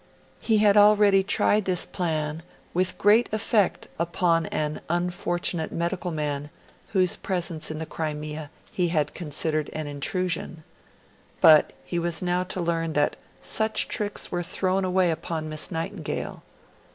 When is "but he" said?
11.39-11.99